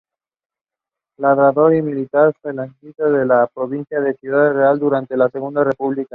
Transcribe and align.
Labrador 1.19 1.75
y 1.75 1.83
militante 1.83 2.35
falangista 2.41 3.07
de 3.07 3.23
la 3.23 3.45
provincia 3.45 4.01
de 4.01 4.15
Ciudad 4.15 4.51
Real, 4.51 4.79
durante 4.79 5.15
la 5.15 5.29
Segunda 5.29 5.63
República. 5.63 6.09